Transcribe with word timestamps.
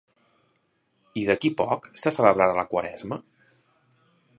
I 1.23 1.27
d'aquí 1.27 1.53
poc 1.61 1.87
se 2.05 2.15
celebrarà 2.19 2.59
la 2.61 2.67
Quaresma? 2.75 3.23